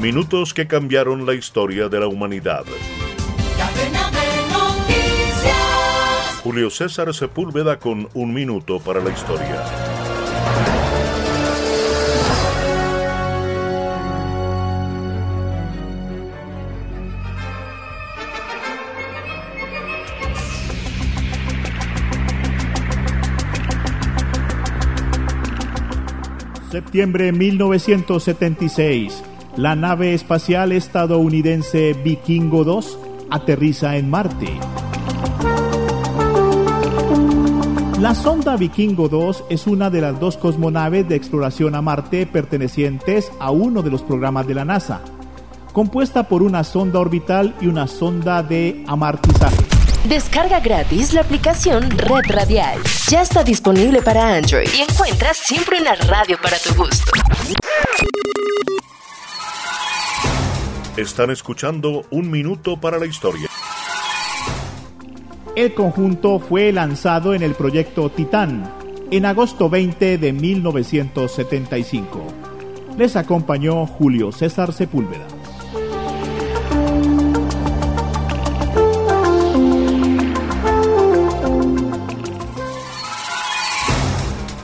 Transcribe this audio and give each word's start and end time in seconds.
Minutos 0.00 0.52
que 0.52 0.66
cambiaron 0.66 1.24
la 1.24 1.32
historia 1.32 1.88
de 1.88 1.98
la 1.98 2.06
humanidad. 2.06 2.64
Julio 6.42 6.68
César 6.68 7.14
Sepúlveda 7.14 7.78
con 7.78 8.06
un 8.12 8.34
minuto 8.34 8.78
para 8.78 9.02
la 9.02 9.10
historia. 9.10 9.64
Septiembre 26.70 27.32
1976. 27.32 29.35
La 29.56 29.74
nave 29.74 30.12
espacial 30.12 30.72
estadounidense 30.72 31.94
Vikingo 31.94 32.62
2 32.62 32.98
aterriza 33.30 33.96
en 33.96 34.10
Marte. 34.10 34.52
La 37.98 38.14
sonda 38.14 38.56
Vikingo 38.56 39.08
2 39.08 39.44
es 39.48 39.66
una 39.66 39.88
de 39.88 40.02
las 40.02 40.20
dos 40.20 40.36
cosmonaves 40.36 41.08
de 41.08 41.16
exploración 41.16 41.74
a 41.74 41.80
Marte 41.80 42.26
pertenecientes 42.26 43.32
a 43.40 43.50
uno 43.50 43.80
de 43.80 43.90
los 43.90 44.02
programas 44.02 44.46
de 44.46 44.54
la 44.54 44.66
NASA, 44.66 45.00
compuesta 45.72 46.28
por 46.28 46.42
una 46.42 46.62
sonda 46.62 46.98
orbital 46.98 47.54
y 47.58 47.68
una 47.68 47.86
sonda 47.86 48.42
de 48.42 48.84
amartizaje. 48.86 49.64
Descarga 50.06 50.60
gratis 50.60 51.14
la 51.14 51.22
aplicación 51.22 51.88
Red 51.90 52.26
Radial. 52.28 52.78
Ya 53.08 53.22
está 53.22 53.42
disponible 53.42 54.02
para 54.02 54.36
Android 54.36 54.68
y 54.76 54.82
encuentras 54.82 55.38
siempre 55.38 55.80
una 55.80 55.94
radio 55.94 56.36
para 56.42 56.58
tu 56.58 56.74
gusto. 56.74 57.12
Están 60.96 61.30
escuchando 61.30 62.06
Un 62.10 62.30
Minuto 62.30 62.80
para 62.80 62.98
la 62.98 63.04
Historia. 63.04 63.50
El 65.54 65.74
conjunto 65.74 66.38
fue 66.38 66.72
lanzado 66.72 67.34
en 67.34 67.42
el 67.42 67.54
proyecto 67.54 68.08
Titán 68.08 68.72
en 69.10 69.26
agosto 69.26 69.68
20 69.68 70.16
de 70.16 70.32
1975. 70.32 72.24
Les 72.96 73.14
acompañó 73.14 73.86
Julio 73.86 74.32
César 74.32 74.72
Sepúlveda. 74.72 75.26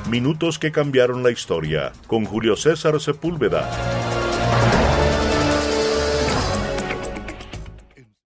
Minutos 0.08 0.58
que 0.58 0.72
cambiaron 0.72 1.22
la 1.22 1.30
historia 1.30 1.92
con 2.06 2.24
Julio 2.24 2.56
César 2.56 2.98
Sepúlveda. 3.02 3.70